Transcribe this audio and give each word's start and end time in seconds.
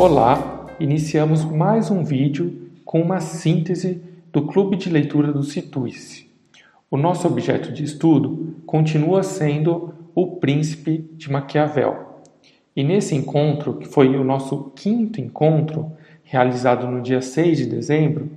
Olá, 0.00 0.66
iniciamos 0.80 1.44
mais 1.44 1.90
um 1.90 2.02
vídeo 2.02 2.70
com 2.86 3.02
uma 3.02 3.20
síntese 3.20 4.02
do 4.32 4.46
Clube 4.46 4.78
de 4.78 4.88
Leitura 4.88 5.30
do 5.30 5.42
Situice. 5.42 6.26
O 6.90 6.96
nosso 6.96 7.28
objeto 7.28 7.70
de 7.70 7.84
estudo 7.84 8.56
continua 8.64 9.22
sendo 9.22 9.92
O 10.14 10.36
Príncipe 10.36 11.06
de 11.18 11.30
Maquiavel. 11.30 12.22
E 12.74 12.82
nesse 12.82 13.14
encontro, 13.14 13.74
que 13.74 13.86
foi 13.86 14.16
o 14.16 14.24
nosso 14.24 14.72
quinto 14.74 15.20
encontro, 15.20 15.92
realizado 16.24 16.86
no 16.86 17.02
dia 17.02 17.20
6 17.20 17.58
de 17.58 17.66
dezembro, 17.66 18.30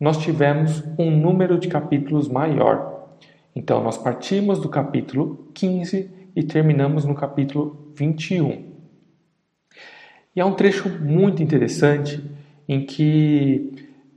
nós 0.00 0.16
tivemos 0.16 0.82
um 0.98 1.10
número 1.10 1.58
de 1.58 1.68
capítulos 1.68 2.26
maior. 2.26 3.10
Então, 3.54 3.84
nós 3.84 3.98
partimos 3.98 4.60
do 4.60 4.70
capítulo 4.70 5.46
15 5.52 6.10
e 6.34 6.42
terminamos 6.42 7.04
no 7.04 7.14
capítulo 7.14 7.92
21. 7.94 8.65
E 10.36 10.40
é 10.40 10.44
um 10.44 10.52
trecho 10.52 10.90
muito 10.90 11.42
interessante 11.42 12.22
em 12.68 12.84
que 12.84 13.72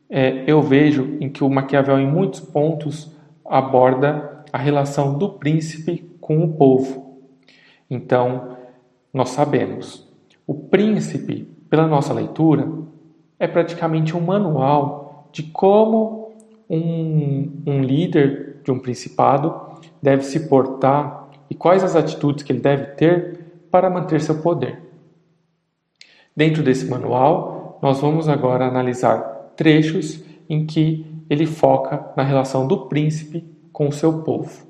é, 0.09 0.43
eu 0.45 0.61
vejo 0.61 1.17
em 1.21 1.29
que 1.29 1.45
o 1.45 1.49
Maquiavel, 1.49 1.97
em 1.97 2.05
muitos 2.05 2.41
pontos, 2.41 3.15
aborda 3.45 4.43
a 4.51 4.57
relação 4.57 5.17
do 5.17 5.29
príncipe 5.29 6.11
com 6.19 6.43
o 6.43 6.53
povo. 6.53 7.21
Então, 7.89 8.57
nós 9.13 9.29
sabemos, 9.29 10.05
o 10.45 10.53
príncipe, 10.53 11.47
pela 11.69 11.87
nossa 11.87 12.13
leitura, 12.13 12.69
é 13.39 13.47
praticamente 13.47 14.17
um 14.17 14.19
manual 14.19 15.29
de 15.31 15.43
como 15.43 16.33
um, 16.69 17.49
um 17.65 17.81
líder 17.81 18.57
de 18.61 18.71
um 18.71 18.79
principado 18.79 19.79
deve 20.01 20.23
se 20.23 20.49
portar 20.49 21.29
e 21.49 21.55
quais 21.55 21.81
as 21.81 21.95
atitudes 21.95 22.43
que 22.43 22.51
ele 22.51 22.59
deve 22.59 22.87
ter 22.95 23.39
para 23.71 23.89
manter 23.89 24.19
seu 24.19 24.41
poder. 24.41 24.88
Dentro 26.39 26.63
desse 26.63 26.85
manual, 26.85 27.77
nós 27.81 27.99
vamos 27.99 28.29
agora 28.29 28.65
analisar 28.65 29.19
trechos 29.57 30.23
em 30.49 30.65
que 30.65 31.05
ele 31.29 31.45
foca 31.45 32.13
na 32.15 32.23
relação 32.23 32.65
do 32.65 32.87
príncipe 32.87 33.43
com 33.73 33.89
o 33.89 33.91
seu 33.91 34.21
povo. 34.21 34.65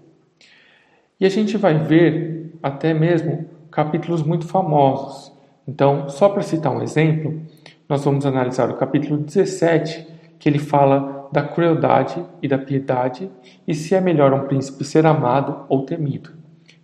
E 1.19 1.27
a 1.27 1.29
gente 1.29 1.57
vai 1.57 1.77
ver 1.77 2.57
até 2.63 2.91
mesmo 2.91 3.45
capítulos 3.69 4.23
muito 4.23 4.47
famosos. 4.47 5.31
Então, 5.67 6.09
só 6.09 6.29
para 6.29 6.41
citar 6.41 6.75
um 6.75 6.81
exemplo, 6.81 7.39
nós 7.87 8.03
vamos 8.03 8.25
analisar 8.25 8.71
o 8.71 8.77
capítulo 8.77 9.17
17, 9.17 10.07
que 10.39 10.49
ele 10.49 10.57
fala 10.57 11.29
da 11.31 11.43
crueldade 11.43 12.25
e 12.41 12.47
da 12.47 12.57
piedade 12.57 13.29
e 13.67 13.75
se 13.75 13.93
é 13.93 14.01
melhor 14.01 14.33
um 14.33 14.47
príncipe 14.47 14.83
ser 14.83 15.05
amado 15.05 15.67
ou 15.69 15.85
temido, 15.85 16.31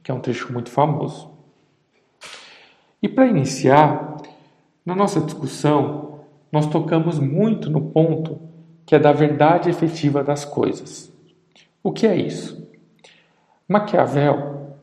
que 0.04 0.12
é 0.12 0.14
um 0.14 0.20
trecho 0.20 0.54
muito 0.54 0.70
famoso. 0.70 1.34
E 3.02 3.08
para 3.08 3.28
iniciar, 3.28 4.15
na 4.86 4.96
nossa 4.96 5.20
discussão, 5.20 6.20
nós 6.52 6.68
tocamos 6.68 7.20
muito 7.20 7.70
no 7.70 7.82
ponto 7.82 8.40
que 8.86 8.96
é 8.96 9.00
da 9.00 9.12
verdade 9.12 9.70
efetiva 9.70 10.24
das 10.24 10.46
coisas. 10.46 11.12
O 11.84 11.92
que 11.92 12.06
é 12.06 12.16
isso? 12.16 12.70
Maquiavel, 13.68 14.76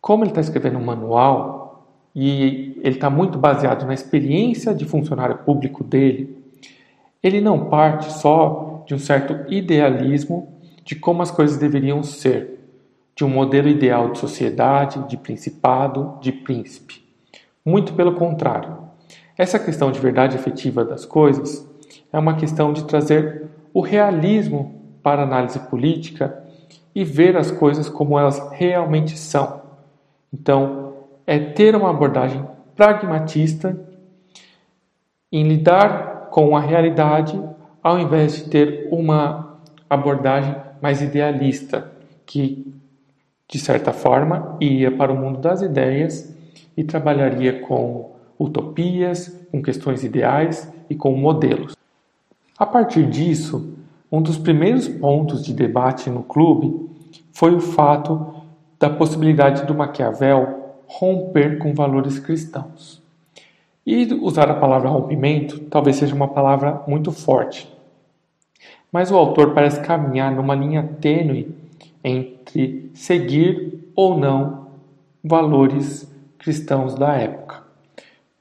como 0.00 0.24
ele 0.24 0.32
está 0.32 0.40
escrevendo 0.40 0.78
um 0.78 0.84
manual 0.84 1.88
e 2.14 2.78
ele 2.82 2.96
está 2.96 3.08
muito 3.08 3.38
baseado 3.38 3.86
na 3.86 3.94
experiência 3.94 4.74
de 4.74 4.84
funcionário 4.84 5.38
público 5.38 5.84
dele, 5.84 6.36
ele 7.22 7.40
não 7.40 7.70
parte 7.70 8.12
só 8.12 8.82
de 8.86 8.94
um 8.94 8.98
certo 8.98 9.50
idealismo 9.52 10.52
de 10.84 10.94
como 10.94 11.22
as 11.22 11.30
coisas 11.30 11.56
deveriam 11.56 12.02
ser, 12.02 12.60
de 13.16 13.24
um 13.24 13.28
modelo 13.28 13.68
ideal 13.68 14.10
de 14.10 14.18
sociedade, 14.18 15.08
de 15.08 15.16
principado, 15.16 16.18
de 16.20 16.32
príncipe. 16.32 17.02
Muito 17.64 17.94
pelo 17.94 18.14
contrário. 18.14 18.83
Essa 19.36 19.58
questão 19.58 19.90
de 19.90 19.98
verdade 19.98 20.36
efetiva 20.36 20.84
das 20.84 21.04
coisas 21.04 21.68
é 22.12 22.18
uma 22.18 22.36
questão 22.36 22.72
de 22.72 22.84
trazer 22.84 23.48
o 23.72 23.80
realismo 23.80 24.80
para 25.02 25.22
a 25.22 25.24
análise 25.24 25.58
política 25.58 26.44
e 26.94 27.04
ver 27.04 27.36
as 27.36 27.50
coisas 27.50 27.88
como 27.88 28.18
elas 28.18 28.40
realmente 28.52 29.18
são. 29.18 29.62
Então, 30.32 30.94
é 31.26 31.38
ter 31.38 31.74
uma 31.74 31.90
abordagem 31.90 32.44
pragmatista 32.76 33.76
em 35.32 35.46
lidar 35.48 36.28
com 36.30 36.56
a 36.56 36.60
realidade 36.60 37.40
ao 37.82 37.98
invés 37.98 38.36
de 38.36 38.48
ter 38.48 38.88
uma 38.90 39.58
abordagem 39.90 40.54
mais 40.80 41.02
idealista 41.02 41.90
que 42.24 42.72
de 43.48 43.58
certa 43.58 43.92
forma 43.92 44.56
ia 44.60 44.90
para 44.90 45.12
o 45.12 45.16
mundo 45.16 45.38
das 45.40 45.60
ideias 45.60 46.34
e 46.76 46.82
trabalharia 46.82 47.60
com 47.60 48.13
utopias, 48.38 49.40
com 49.50 49.62
questões 49.62 50.04
ideais 50.04 50.72
e 50.88 50.94
com 50.94 51.16
modelos. 51.16 51.76
A 52.58 52.66
partir 52.66 53.08
disso, 53.08 53.74
um 54.10 54.22
dos 54.22 54.38
primeiros 54.38 54.86
pontos 54.86 55.44
de 55.44 55.52
debate 55.52 56.08
no 56.08 56.22
clube 56.22 56.88
foi 57.32 57.54
o 57.54 57.60
fato 57.60 58.34
da 58.78 58.88
possibilidade 58.88 59.66
do 59.66 59.74
Maquiavel 59.74 60.76
romper 60.86 61.58
com 61.58 61.74
valores 61.74 62.18
cristãos. 62.18 63.02
E 63.86 64.12
usar 64.14 64.50
a 64.50 64.54
palavra 64.54 64.88
rompimento 64.88 65.60
talvez 65.70 65.96
seja 65.96 66.14
uma 66.14 66.28
palavra 66.28 66.82
muito 66.86 67.12
forte. 67.12 67.68
Mas 68.90 69.10
o 69.10 69.16
autor 69.16 69.52
parece 69.52 69.80
caminhar 69.80 70.30
numa 70.32 70.54
linha 70.54 70.96
tênue 71.00 71.54
entre 72.02 72.90
seguir 72.94 73.90
ou 73.96 74.16
não 74.16 74.68
valores 75.22 76.08
cristãos 76.38 76.94
da 76.94 77.14
época. 77.14 77.43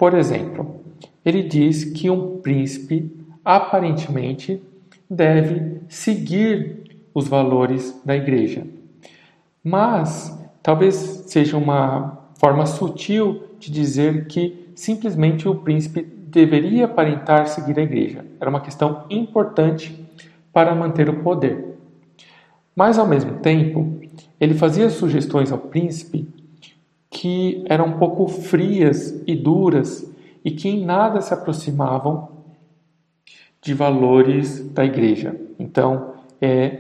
Por 0.03 0.15
exemplo, 0.15 0.81
ele 1.23 1.41
diz 1.43 1.85
que 1.85 2.09
um 2.09 2.41
príncipe 2.41 3.09
aparentemente 3.41 4.61
deve 5.09 5.79
seguir 5.87 7.07
os 7.13 7.29
valores 7.29 8.01
da 8.03 8.13
igreja. 8.13 8.67
Mas 9.63 10.37
talvez 10.61 10.95
seja 11.27 11.55
uma 11.55 12.27
forma 12.37 12.65
sutil 12.65 13.43
de 13.57 13.71
dizer 13.71 14.27
que 14.27 14.73
simplesmente 14.75 15.47
o 15.47 15.55
príncipe 15.55 16.01
deveria 16.01 16.83
aparentar 16.83 17.47
seguir 17.47 17.79
a 17.79 17.83
igreja. 17.83 18.25
Era 18.41 18.49
uma 18.49 18.59
questão 18.59 19.05
importante 19.09 20.05
para 20.51 20.75
manter 20.75 21.07
o 21.07 21.23
poder. 21.23 21.77
Mas 22.75 22.99
ao 22.99 23.07
mesmo 23.07 23.37
tempo, 23.37 24.01
ele 24.37 24.53
fazia 24.53 24.89
sugestões 24.89 25.49
ao 25.49 25.59
príncipe 25.59 26.27
que 27.13 27.63
eram 27.67 27.85
um 27.85 27.97
pouco 27.99 28.27
frias 28.27 29.21
e 29.27 29.35
duras 29.35 30.11
e 30.43 30.49
que 30.49 30.67
em 30.67 30.83
nada 30.83 31.21
se 31.21 31.31
aproximavam 31.31 32.27
de 33.61 33.73
valores 33.73 34.67
da 34.71 34.83
igreja. 34.83 35.39
Então, 35.59 36.15
é, 36.41 36.79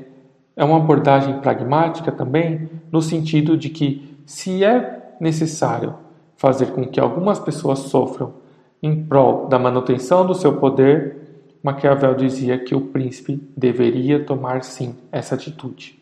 é 0.55 0.65
uma 0.65 0.77
abordagem 0.77 1.39
pragmática 1.39 2.11
também, 2.11 2.67
no 2.91 3.01
sentido 3.01 3.55
de 3.55 3.69
que, 3.69 4.17
se 4.25 4.63
é 4.63 5.13
necessário 5.19 5.93
fazer 6.35 6.67
com 6.71 6.85
que 6.85 6.99
algumas 6.99 7.39
pessoas 7.39 7.79
sofram 7.79 8.33
em 8.81 9.05
prol 9.05 9.47
da 9.47 9.59
manutenção 9.59 10.25
do 10.25 10.33
seu 10.33 10.57
poder, 10.57 11.15
Maquiavel 11.61 12.15
dizia 12.15 12.57
que 12.57 12.75
o 12.75 12.81
príncipe 12.81 13.39
deveria 13.55 14.25
tomar 14.25 14.63
sim 14.63 14.95
essa 15.11 15.35
atitude. 15.35 15.97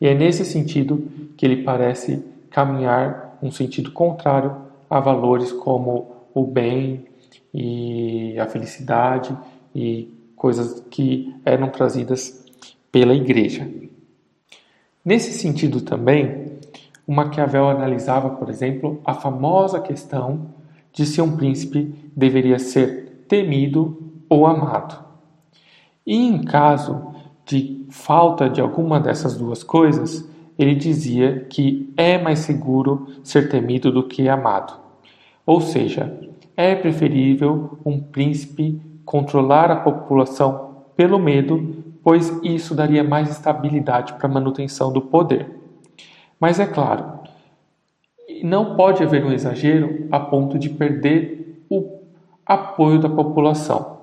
E 0.00 0.06
é 0.06 0.14
nesse 0.14 0.44
sentido 0.44 1.06
que 1.36 1.44
ele 1.44 1.62
parece 1.62 2.24
caminhar 2.50 3.23
um 3.44 3.50
sentido 3.50 3.92
contrário 3.92 4.56
a 4.88 4.98
valores 4.98 5.52
como 5.52 6.16
o 6.32 6.46
bem 6.46 7.04
e 7.52 8.38
a 8.40 8.46
felicidade 8.46 9.36
e 9.74 10.10
coisas 10.34 10.82
que 10.90 11.36
eram 11.44 11.68
trazidas 11.68 12.42
pela 12.90 13.14
igreja. 13.14 13.68
Nesse 15.04 15.32
sentido 15.34 15.82
também, 15.82 16.54
o 17.06 17.12
Maquiavel 17.12 17.68
analisava, 17.68 18.30
por 18.30 18.48
exemplo, 18.48 19.00
a 19.04 19.12
famosa 19.12 19.78
questão 19.78 20.46
de 20.90 21.04
se 21.04 21.20
um 21.20 21.36
príncipe 21.36 21.94
deveria 22.16 22.58
ser 22.58 23.26
temido 23.28 24.10
ou 24.26 24.46
amado. 24.46 25.04
E 26.06 26.16
em 26.16 26.42
caso 26.42 27.12
de 27.44 27.84
falta 27.90 28.48
de 28.48 28.60
alguma 28.60 28.98
dessas 28.98 29.36
duas 29.36 29.62
coisas, 29.62 30.26
ele 30.58 30.74
dizia 30.74 31.46
que 31.50 31.92
é 31.96 32.18
mais 32.18 32.40
seguro 32.40 33.08
ser 33.22 33.48
temido 33.48 33.90
do 33.90 34.04
que 34.04 34.28
amado. 34.28 34.74
Ou 35.46 35.60
seja, 35.60 36.18
é 36.56 36.74
preferível 36.74 37.78
um 37.84 38.00
príncipe 38.00 38.80
controlar 39.04 39.70
a 39.70 39.76
população 39.76 40.84
pelo 40.96 41.18
medo, 41.18 41.84
pois 42.02 42.30
isso 42.42 42.74
daria 42.74 43.02
mais 43.02 43.30
estabilidade 43.30 44.14
para 44.14 44.26
a 44.26 44.32
manutenção 44.32 44.92
do 44.92 45.00
poder. 45.00 45.50
Mas 46.38 46.60
é 46.60 46.66
claro, 46.66 47.20
não 48.42 48.76
pode 48.76 49.02
haver 49.02 49.24
um 49.24 49.32
exagero 49.32 50.06
a 50.10 50.20
ponto 50.20 50.58
de 50.58 50.68
perder 50.68 51.64
o 51.68 52.00
apoio 52.46 53.00
da 53.00 53.08
população, 53.08 53.98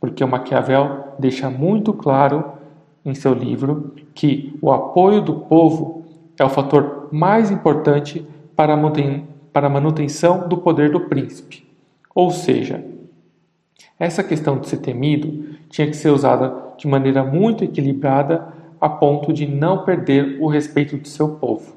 porque 0.00 0.24
o 0.24 0.28
Maquiavel 0.28 1.14
deixa 1.18 1.48
muito 1.50 1.92
claro 1.92 2.52
em 3.04 3.14
seu 3.14 3.34
livro 3.34 3.94
que 4.14 4.56
o 4.62 4.72
apoio 4.72 5.20
do 5.20 5.34
povo 5.34 6.04
é 6.38 6.44
o 6.44 6.48
fator 6.48 7.08
mais 7.12 7.50
importante 7.50 8.26
para 8.56 8.74
a 8.74 9.68
manutenção 9.68 10.48
do 10.48 10.58
poder 10.58 10.90
do 10.90 11.00
príncipe. 11.00 11.66
Ou 12.14 12.30
seja, 12.30 12.84
Essa 13.98 14.24
questão 14.24 14.58
de 14.58 14.68
ser 14.68 14.78
temido 14.78 15.56
tinha 15.68 15.86
que 15.86 15.96
ser 15.96 16.10
usada 16.10 16.74
de 16.76 16.86
maneira 16.86 17.22
muito 17.22 17.64
equilibrada 17.64 18.52
a 18.80 18.88
ponto 18.88 19.32
de 19.32 19.46
não 19.46 19.84
perder 19.84 20.38
o 20.40 20.46
respeito 20.46 20.96
do 20.96 21.08
seu 21.08 21.36
povo. 21.36 21.74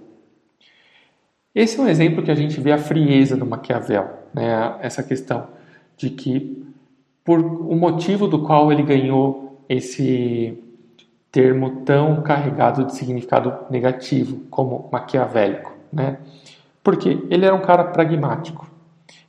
Esse 1.53 1.79
é 1.79 1.83
um 1.83 1.87
exemplo 1.87 2.23
que 2.23 2.31
a 2.31 2.35
gente 2.35 2.59
vê 2.59 2.71
a 2.71 2.77
frieza 2.77 3.37
do 3.37 3.45
Maquiavel, 3.45 4.09
né? 4.33 4.77
essa 4.81 5.01
questão 5.01 5.47
de 5.95 6.09
que, 6.09 6.63
por 7.23 7.39
o 7.39 7.75
motivo 7.75 8.27
do 8.27 8.43
qual 8.43 8.71
ele 8.71 8.83
ganhou 8.83 9.63
esse 9.67 10.57
termo 11.37 11.81
tão 11.85 12.23
carregado 12.23 12.83
de 12.83 12.95
significado 12.95 13.53
negativo 13.69 14.41
como 14.49 14.89
maquiavélico, 14.91 15.71
né? 15.93 16.17
Porque 16.83 17.09
ele 17.29 17.45
era 17.45 17.53
um 17.53 17.61
cara 17.61 17.83
pragmático. 17.83 18.67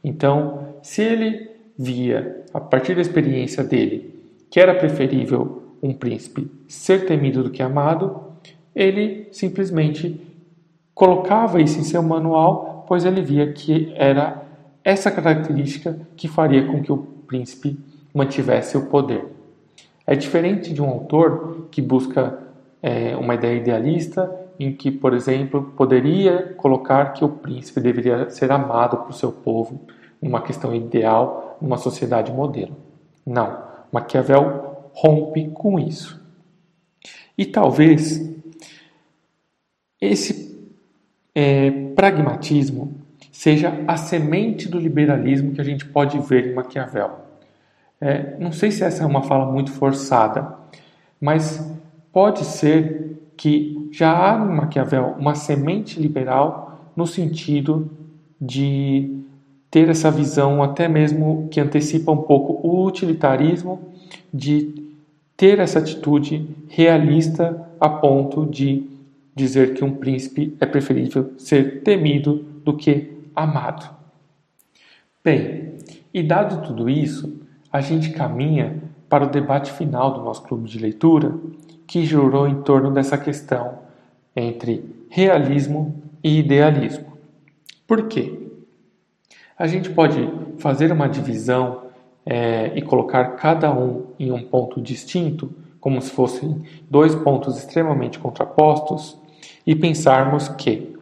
Então, 0.02 0.76
se 0.80 1.02
ele 1.02 1.50
via, 1.78 2.46
a 2.54 2.60
partir 2.60 2.94
da 2.94 3.02
experiência 3.02 3.62
dele, 3.62 4.24
que 4.50 4.58
era 4.58 4.74
preferível 4.74 5.74
um 5.82 5.92
príncipe 5.92 6.50
ser 6.66 7.04
temido 7.04 7.42
do 7.42 7.50
que 7.50 7.62
amado, 7.62 8.22
ele 8.74 9.28
simplesmente 9.30 10.18
colocava 10.94 11.60
isso 11.60 11.78
em 11.78 11.84
seu 11.84 12.02
manual, 12.02 12.86
pois 12.88 13.04
ele 13.04 13.20
via 13.20 13.52
que 13.52 13.92
era 13.94 14.46
essa 14.82 15.10
característica 15.10 16.00
que 16.16 16.26
faria 16.26 16.66
com 16.66 16.80
que 16.80 16.90
o 16.90 16.96
príncipe 16.96 17.78
mantivesse 18.14 18.78
o 18.78 18.86
poder. 18.86 19.37
É 20.08 20.16
diferente 20.16 20.72
de 20.72 20.80
um 20.80 20.88
autor 20.88 21.68
que 21.70 21.82
busca 21.82 22.38
é, 22.82 23.14
uma 23.14 23.34
ideia 23.34 23.58
idealista 23.58 24.34
em 24.58 24.72
que, 24.72 24.90
por 24.90 25.12
exemplo, 25.12 25.74
poderia 25.76 26.54
colocar 26.56 27.12
que 27.12 27.22
o 27.22 27.28
príncipe 27.28 27.78
deveria 27.78 28.30
ser 28.30 28.50
amado 28.50 29.04
por 29.04 29.12
seu 29.12 29.30
povo, 29.30 29.82
uma 30.20 30.40
questão 30.40 30.74
ideal, 30.74 31.58
numa 31.60 31.76
sociedade 31.76 32.32
modelo. 32.32 32.74
Não, 33.26 33.62
Maquiavel 33.92 34.88
rompe 34.94 35.50
com 35.50 35.78
isso. 35.78 36.18
E 37.36 37.44
talvez 37.44 38.34
esse 40.00 40.58
é, 41.34 41.70
pragmatismo 41.94 42.94
seja 43.30 43.84
a 43.86 43.98
semente 43.98 44.70
do 44.70 44.78
liberalismo 44.78 45.52
que 45.52 45.60
a 45.60 45.64
gente 45.64 45.84
pode 45.84 46.18
ver 46.20 46.46
em 46.46 46.54
Maquiavel. 46.54 47.27
É, 48.00 48.36
não 48.38 48.52
sei 48.52 48.70
se 48.70 48.84
essa 48.84 49.02
é 49.02 49.06
uma 49.06 49.22
fala 49.22 49.50
muito 49.50 49.72
forçada, 49.72 50.54
mas 51.20 51.60
pode 52.12 52.44
ser 52.44 53.18
que 53.36 53.88
já 53.92 54.34
há 54.34 54.38
em 54.38 54.54
Maquiavel 54.54 55.14
uma 55.18 55.34
semente 55.34 56.00
liberal 56.00 56.92
no 56.96 57.06
sentido 57.06 57.90
de 58.40 59.22
ter 59.70 59.88
essa 59.88 60.10
visão 60.10 60.62
até 60.62 60.88
mesmo 60.88 61.48
que 61.50 61.60
antecipa 61.60 62.12
um 62.12 62.22
pouco 62.22 62.66
o 62.66 62.86
utilitarismo, 62.86 63.80
de 64.32 64.92
ter 65.36 65.58
essa 65.58 65.78
atitude 65.78 66.48
realista 66.68 67.68
a 67.78 67.88
ponto 67.88 68.46
de 68.46 68.84
dizer 69.34 69.74
que 69.74 69.84
um 69.84 69.94
príncipe 69.94 70.56
é 70.60 70.66
preferível 70.66 71.32
ser 71.38 71.82
temido 71.82 72.44
do 72.64 72.76
que 72.76 73.12
amado. 73.36 73.88
Bem, 75.22 75.74
e 76.12 76.22
dado 76.22 76.66
tudo 76.66 76.90
isso, 76.90 77.40
a 77.78 77.80
gente 77.80 78.10
caminha 78.10 78.82
para 79.08 79.24
o 79.24 79.30
debate 79.30 79.72
final 79.72 80.12
do 80.12 80.22
nosso 80.22 80.42
clube 80.42 80.68
de 80.68 80.80
leitura, 80.80 81.32
que 81.86 82.04
girou 82.04 82.48
em 82.48 82.60
torno 82.62 82.90
dessa 82.90 83.16
questão 83.16 83.78
entre 84.34 85.06
realismo 85.08 86.02
e 86.22 86.40
idealismo. 86.40 87.06
Por 87.86 88.08
quê? 88.08 88.48
A 89.56 89.68
gente 89.68 89.90
pode 89.90 90.28
fazer 90.58 90.90
uma 90.90 91.08
divisão 91.08 91.82
é, 92.26 92.72
e 92.74 92.82
colocar 92.82 93.36
cada 93.36 93.72
um 93.72 94.06
em 94.18 94.32
um 94.32 94.42
ponto 94.42 94.80
distinto, 94.80 95.54
como 95.80 96.02
se 96.02 96.10
fossem 96.10 96.62
dois 96.90 97.14
pontos 97.14 97.56
extremamente 97.58 98.18
contrapostos, 98.18 99.16
e 99.64 99.76
pensarmos 99.76 100.48
que 100.48 100.96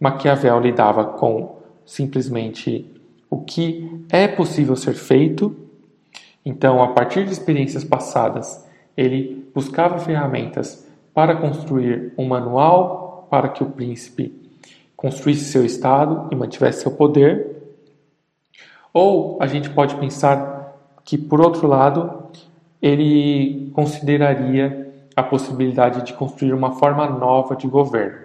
Maquiavel 0.00 0.58
lidava 0.58 1.04
com 1.04 1.56
simplesmente 1.84 2.84
o 3.30 3.38
que 3.38 4.04
é 4.10 4.26
possível 4.26 4.74
ser 4.74 4.94
feito. 4.94 5.65
Então, 6.46 6.80
a 6.80 6.92
partir 6.92 7.24
de 7.24 7.32
experiências 7.32 7.82
passadas, 7.82 8.64
ele 8.96 9.50
buscava 9.52 9.98
ferramentas 9.98 10.86
para 11.12 11.34
construir 11.34 12.12
um 12.16 12.24
manual 12.24 13.26
para 13.28 13.48
que 13.48 13.64
o 13.64 13.70
príncipe 13.70 14.32
construísse 14.96 15.46
seu 15.46 15.64
estado 15.64 16.28
e 16.30 16.36
mantivesse 16.36 16.82
seu 16.82 16.92
poder, 16.92 17.56
ou 18.94 19.36
a 19.42 19.48
gente 19.48 19.68
pode 19.70 19.96
pensar 19.96 20.72
que, 21.04 21.18
por 21.18 21.40
outro 21.40 21.66
lado, 21.66 22.30
ele 22.80 23.72
consideraria 23.74 24.94
a 25.16 25.24
possibilidade 25.24 26.02
de 26.02 26.12
construir 26.12 26.52
uma 26.52 26.74
forma 26.76 27.08
nova 27.08 27.56
de 27.56 27.66
governo. 27.66 28.20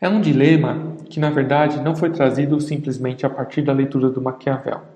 É 0.00 0.08
um 0.08 0.20
dilema 0.20 0.96
que, 1.08 1.20
na 1.20 1.30
verdade, 1.30 1.80
não 1.80 1.94
foi 1.94 2.10
trazido 2.10 2.60
simplesmente 2.60 3.24
a 3.24 3.30
partir 3.30 3.62
da 3.62 3.72
leitura 3.72 4.10
do 4.10 4.20
Maquiavel, 4.20 4.91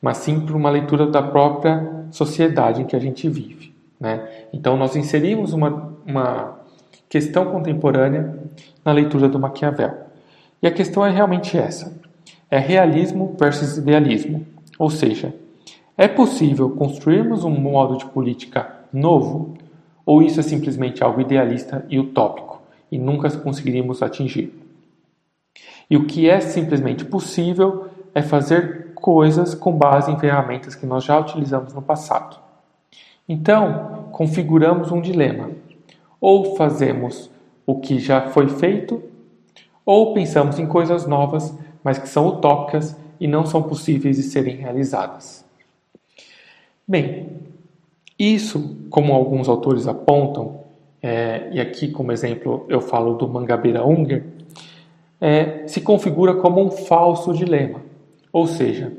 mas 0.00 0.18
sim 0.18 0.40
por 0.40 0.54
uma 0.54 0.70
leitura 0.70 1.06
da 1.06 1.22
própria 1.22 2.06
sociedade 2.10 2.82
em 2.82 2.84
que 2.84 2.96
a 2.96 2.98
gente 2.98 3.28
vive. 3.28 3.74
Né? 3.98 4.28
Então, 4.52 4.76
nós 4.76 4.94
inserimos 4.96 5.52
uma, 5.52 5.92
uma 6.06 6.60
questão 7.08 7.46
contemporânea 7.46 8.38
na 8.84 8.92
leitura 8.92 9.28
do 9.28 9.38
Maquiavel. 9.38 9.94
E 10.62 10.66
a 10.66 10.70
questão 10.70 11.04
é 11.04 11.10
realmente 11.10 11.56
essa: 11.56 11.96
é 12.50 12.58
realismo 12.58 13.34
versus 13.38 13.78
idealismo. 13.78 14.46
Ou 14.78 14.90
seja, 14.90 15.34
é 15.96 16.06
possível 16.06 16.70
construirmos 16.70 17.44
um 17.44 17.50
modo 17.50 17.96
de 17.96 18.06
política 18.06 18.74
novo 18.92 19.56
ou 20.06 20.22
isso 20.22 20.38
é 20.38 20.42
simplesmente 20.42 21.02
algo 21.02 21.20
idealista 21.20 21.84
e 21.90 21.98
utópico 21.98 22.62
e 22.92 22.96
nunca 22.96 23.28
conseguiríamos 23.38 24.02
atingir? 24.02 24.54
E 25.90 25.96
o 25.96 26.06
que 26.06 26.30
é 26.30 26.38
simplesmente 26.40 27.04
possível 27.04 27.86
é 28.14 28.22
fazer 28.22 28.85
coisas 28.96 29.54
com 29.54 29.72
base 29.72 30.10
em 30.10 30.18
ferramentas 30.18 30.74
que 30.74 30.86
nós 30.86 31.04
já 31.04 31.18
utilizamos 31.18 31.72
no 31.72 31.82
passado. 31.82 32.38
Então, 33.28 34.08
configuramos 34.10 34.90
um 34.90 35.00
dilema. 35.00 35.50
Ou 36.20 36.56
fazemos 36.56 37.30
o 37.64 37.78
que 37.78 37.98
já 37.98 38.28
foi 38.28 38.48
feito, 38.48 39.02
ou 39.84 40.12
pensamos 40.14 40.58
em 40.58 40.66
coisas 40.66 41.06
novas 41.06 41.54
mas 41.86 41.98
que 41.98 42.08
são 42.08 42.26
utópicas 42.26 42.96
e 43.20 43.28
não 43.28 43.46
são 43.46 43.62
possíveis 43.62 44.16
de 44.16 44.24
serem 44.24 44.56
realizadas. 44.56 45.44
Bem, 46.84 47.28
isso, 48.18 48.76
como 48.90 49.12
alguns 49.12 49.48
autores 49.48 49.86
apontam, 49.86 50.62
é, 51.00 51.48
e 51.52 51.60
aqui 51.60 51.86
como 51.86 52.10
exemplo 52.10 52.66
eu 52.68 52.80
falo 52.80 53.14
do 53.14 53.28
Mangabeira 53.28 53.86
Unger, 53.86 54.24
é, 55.20 55.68
se 55.68 55.80
configura 55.80 56.34
como 56.34 56.60
um 56.60 56.72
falso 56.72 57.32
dilema. 57.32 57.80
Ou 58.32 58.46
seja, 58.46 58.92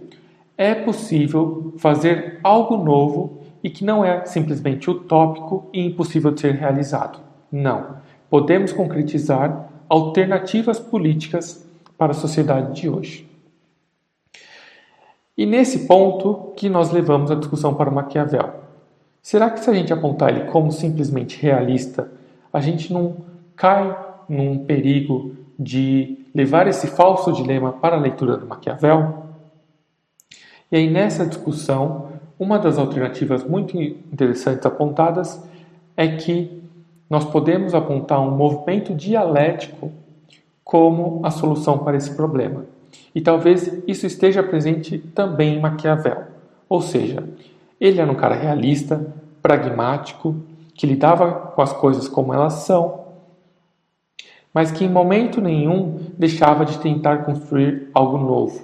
é 0.58 0.74
possível 0.74 1.74
fazer 1.78 2.40
algo 2.44 2.78
novo 2.78 3.42
e 3.64 3.70
que 3.70 3.86
não 3.86 4.04
é 4.04 4.26
simplesmente 4.26 4.90
utópico 4.90 5.70
e 5.74 5.86
impossível 5.86 6.32
de 6.32 6.42
ser 6.42 6.56
realizado. 6.56 7.20
Não. 7.52 7.98
Podemos 8.30 8.74
concretizar 8.74 9.70
alternativas 9.88 10.80
políticas 10.80 11.66
para 11.98 12.12
a 12.12 12.16
sociedade 12.16 12.82
de 12.82 12.90
hoje. 12.90 13.28
E 15.38 15.46
nesse 15.46 15.88
ponto 15.88 16.54
que 16.56 16.68
nós 16.68 16.92
levamos 16.92 17.30
a 17.30 17.36
discussão 17.36 17.74
para 17.74 17.92
Maquiavel. 17.92 18.54
Será 19.22 19.50
que 19.50 19.60
se 19.60 19.70
a 19.70 19.74
gente 19.74 19.94
apontar 19.94 20.30
ele 20.30 20.50
como 20.50 20.72
simplesmente 20.72 21.40
realista, 21.40 22.10
a 22.52 22.60
gente 22.60 22.92
não 22.92 23.18
cai 23.56 23.96
num 24.28 24.66
perigo 24.66 25.36
de 25.60 26.26
levar 26.34 26.68
esse 26.68 26.88
falso 26.88 27.32
dilema 27.32 27.74
para 27.74 27.96
a 27.96 28.00
leitura 28.00 28.38
do 28.38 28.46
Maquiavel? 28.46 29.26
E 30.72 30.78
aí 30.78 30.90
nessa 30.90 31.26
discussão, 31.26 32.10
uma 32.38 32.60
das 32.60 32.78
alternativas 32.78 33.44
muito 33.44 33.78
interessantes 33.78 34.66
apontadas 34.66 35.42
é 35.96 36.08
que 36.08 36.62
nós 37.10 37.26
podemos 37.26 37.74
apontar 37.74 38.20
um 38.22 38.32
movimento 38.32 38.94
dialético 38.94 39.92
como 40.64 41.22
a 41.24 41.32
solução 41.32 41.78
para 41.80 41.96
esse 41.96 42.14
problema. 42.16 42.66
E 43.16 43.22
talvez 43.22 43.82
isso 43.88 44.06
esteja 44.06 44.44
presente 44.44 45.00
também 45.00 45.56
em 45.56 45.62
Maquiavel. 45.62 46.24
Ou 46.70 46.82
seja, 46.82 47.24
ele 47.80 48.02
era 48.02 48.12
um 48.12 48.16
cara 48.16 48.36
realista, 48.36 49.14
pragmático, 49.42 50.36
que 50.74 50.86
lidava 50.86 51.32
com 51.32 51.62
as 51.62 51.72
coisas 51.72 52.08
como 52.08 52.34
elas 52.34 52.54
são, 52.54 52.97
mas 54.58 54.72
que 54.72 54.84
em 54.84 54.90
momento 54.90 55.40
nenhum 55.40 56.00
deixava 56.18 56.66
de 56.66 56.80
tentar 56.80 57.18
construir 57.18 57.92
algo 57.94 58.18
novo, 58.18 58.60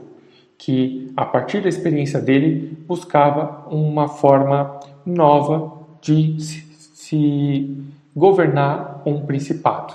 que 0.57 1.13
a 1.15 1.23
partir 1.23 1.62
da 1.62 1.69
experiência 1.69 2.19
dele 2.19 2.75
buscava 2.88 3.67
uma 3.69 4.07
forma 4.07 4.79
nova 5.05 5.71
de 6.01 6.41
se 6.41 7.77
governar 8.15 9.03
um 9.05 9.21
principado. 9.21 9.93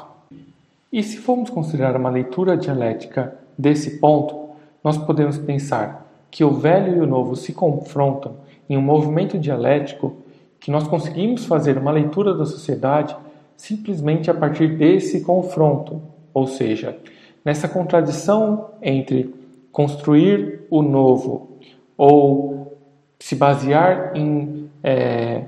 E 0.93 1.03
se 1.03 1.17
formos 1.17 1.51
considerar 1.51 1.97
uma 1.97 2.11
leitura 2.11 2.57
dialética 2.57 3.35
desse 3.59 3.99
ponto, 3.99 4.51
nós 4.85 4.97
podemos 4.97 5.37
pensar 5.37 6.07
que 6.31 6.45
o 6.45 6.53
velho 6.53 6.99
e 6.99 7.01
o 7.01 7.09
novo 7.09 7.35
se 7.35 7.53
confrontam 7.53 8.37
em 8.71 8.77
um 8.77 8.83
movimento 8.83 9.37
dialético, 9.37 10.15
que 10.61 10.71
nós 10.71 10.87
conseguimos 10.87 11.45
fazer 11.45 11.77
uma 11.77 11.91
leitura 11.91 12.35
da 12.35 12.47
sociedade 12.47 13.17
simplesmente 13.59 14.31
a 14.31 14.35
partir 14.35 14.79
desse 14.79 15.21
confronto, 15.21 16.01
ou 16.33 16.47
seja, 16.47 16.97
nessa 17.45 17.69
contradição 17.69 18.71
entre 18.81 19.35
construir 19.73 20.61
o 20.71 20.81
novo 20.81 21.59
ou 21.97 22.79
se 23.19 23.35
basear 23.35 24.13
em 24.15 24.71
é, 24.83 25.43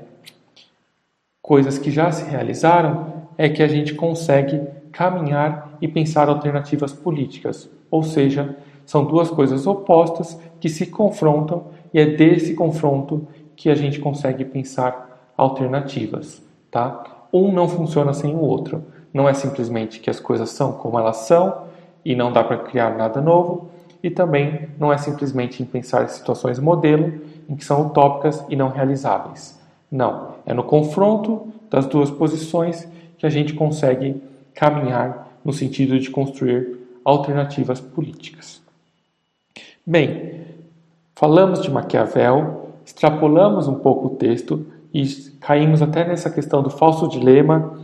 coisas 1.40 1.78
que 1.78 1.90
já 1.90 2.10
se 2.10 2.28
realizaram, 2.28 3.28
é 3.38 3.48
que 3.48 3.62
a 3.62 3.68
gente 3.68 3.94
consegue 3.94 4.60
caminhar 4.90 5.78
e 5.80 5.86
pensar 5.86 6.28
alternativas 6.28 6.92
políticas. 6.92 7.70
Ou 7.90 8.02
seja, 8.02 8.56
são 8.84 9.04
duas 9.04 9.30
coisas 9.30 9.68
opostas 9.68 10.38
que 10.58 10.68
se 10.68 10.86
confrontam 10.86 11.66
e 11.94 12.00
é 12.00 12.06
desse 12.06 12.54
confronto 12.54 13.26
que 13.54 13.70
a 13.70 13.74
gente 13.76 14.00
consegue 14.00 14.44
pensar 14.44 15.32
alternativas, 15.36 16.42
tá? 16.70 17.19
Um 17.32 17.52
não 17.52 17.68
funciona 17.68 18.12
sem 18.12 18.34
o 18.34 18.40
outro. 18.40 18.84
Não 19.12 19.28
é 19.28 19.34
simplesmente 19.34 20.00
que 20.00 20.10
as 20.10 20.20
coisas 20.20 20.50
são 20.50 20.72
como 20.72 20.98
elas 20.98 21.18
são 21.18 21.64
e 22.04 22.14
não 22.14 22.32
dá 22.32 22.42
para 22.42 22.58
criar 22.58 22.96
nada 22.96 23.20
novo, 23.20 23.68
e 24.02 24.08
também 24.08 24.68
não 24.78 24.92
é 24.92 24.96
simplesmente 24.96 25.62
em 25.62 25.66
pensar 25.66 26.04
em 26.04 26.08
situações 26.08 26.58
modelo 26.58 27.20
em 27.48 27.54
que 27.54 27.64
são 27.64 27.86
utópicas 27.86 28.42
e 28.48 28.56
não 28.56 28.68
realizáveis. 28.68 29.58
Não, 29.90 30.36
é 30.46 30.54
no 30.54 30.62
confronto 30.62 31.48
das 31.68 31.86
duas 31.86 32.10
posições 32.10 32.88
que 33.18 33.26
a 33.26 33.30
gente 33.30 33.52
consegue 33.52 34.22
caminhar 34.54 35.28
no 35.44 35.52
sentido 35.52 35.98
de 35.98 36.10
construir 36.10 36.78
alternativas 37.04 37.80
políticas. 37.80 38.62
Bem, 39.86 40.44
falamos 41.14 41.60
de 41.60 41.70
Maquiavel, 41.70 42.70
extrapolamos 42.84 43.68
um 43.68 43.74
pouco 43.74 44.06
o 44.06 44.10
texto 44.10 44.66
e 44.92 45.06
caímos 45.40 45.82
até 45.82 46.06
nessa 46.06 46.30
questão 46.30 46.62
do 46.62 46.70
falso 46.70 47.08
dilema 47.08 47.78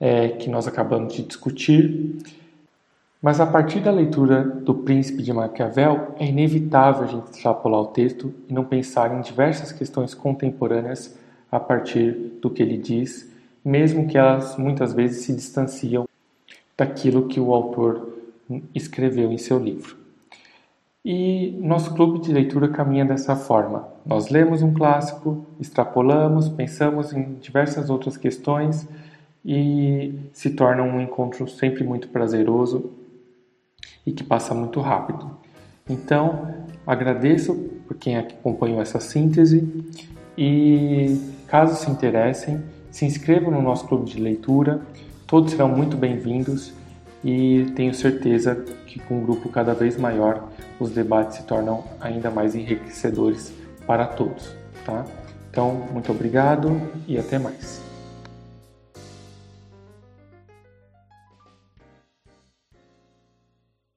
é, 0.00 0.28
que 0.28 0.50
nós 0.50 0.66
acabamos 0.66 1.14
de 1.14 1.22
discutir. 1.22 2.18
Mas 3.22 3.38
a 3.40 3.46
partir 3.46 3.78
da 3.80 3.92
leitura 3.92 4.42
do 4.42 4.74
Príncipe 4.74 5.22
de 5.22 5.32
Maquiavel, 5.32 6.14
é 6.18 6.26
inevitável 6.26 7.04
a 7.04 7.06
gente 7.06 7.30
extrapolar 7.30 7.80
o 7.80 7.86
texto 7.86 8.34
e 8.48 8.52
não 8.52 8.64
pensar 8.64 9.16
em 9.16 9.20
diversas 9.20 9.70
questões 9.70 10.12
contemporâneas 10.12 11.16
a 11.50 11.60
partir 11.60 12.12
do 12.40 12.50
que 12.50 12.62
ele 12.62 12.76
diz, 12.76 13.30
mesmo 13.64 14.08
que 14.08 14.18
elas 14.18 14.56
muitas 14.56 14.92
vezes 14.92 15.24
se 15.24 15.32
distanciam 15.32 16.08
daquilo 16.76 17.28
que 17.28 17.38
o 17.38 17.54
autor 17.54 18.18
escreveu 18.74 19.30
em 19.30 19.38
seu 19.38 19.58
livro. 19.58 20.01
E 21.04 21.58
nosso 21.60 21.94
clube 21.94 22.20
de 22.20 22.32
leitura 22.32 22.68
caminha 22.68 23.04
dessa 23.04 23.34
forma. 23.34 23.88
Nós 24.06 24.28
lemos 24.28 24.62
um 24.62 24.72
clássico, 24.72 25.44
extrapolamos, 25.58 26.48
pensamos 26.48 27.12
em 27.12 27.34
diversas 27.40 27.90
outras 27.90 28.16
questões 28.16 28.86
e 29.44 30.14
se 30.32 30.50
torna 30.50 30.84
um 30.84 31.00
encontro 31.00 31.48
sempre 31.48 31.82
muito 31.82 32.08
prazeroso 32.08 32.92
e 34.06 34.12
que 34.12 34.22
passa 34.22 34.54
muito 34.54 34.80
rápido. 34.80 35.28
Então, 35.90 36.54
agradeço 36.86 37.52
por 37.86 37.96
quem 37.96 38.16
acompanhou 38.16 38.80
essa 38.80 39.00
síntese 39.00 39.68
e 40.38 41.20
caso 41.48 41.74
se 41.74 41.90
interessem, 41.90 42.62
se 42.92 43.04
inscrevam 43.04 43.50
no 43.50 43.60
nosso 43.60 43.88
clube 43.88 44.08
de 44.08 44.20
leitura, 44.20 44.80
todos 45.26 45.50
serão 45.50 45.68
muito 45.68 45.96
bem-vindos 45.96 46.72
e 47.24 47.70
tenho 47.76 47.94
certeza 47.94 48.54
que 48.86 48.98
com 48.98 49.18
um 49.18 49.22
grupo 49.22 49.48
cada 49.48 49.74
vez 49.74 49.96
maior 49.96 50.48
os 50.78 50.90
debates 50.90 51.38
se 51.38 51.42
tornam 51.44 51.84
ainda 52.00 52.30
mais 52.30 52.54
enriquecedores 52.54 53.52
para 53.86 54.06
todos, 54.06 54.54
tá? 54.84 55.04
Então, 55.50 55.86
muito 55.92 56.10
obrigado 56.10 56.80
e 57.06 57.18
até 57.18 57.38
mais. 57.38 57.81